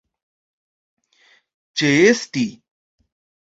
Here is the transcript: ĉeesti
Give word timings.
ĉeesti 1.83 2.43